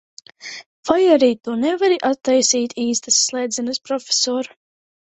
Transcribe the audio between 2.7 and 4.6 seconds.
īstas slēdzenes, Profesor?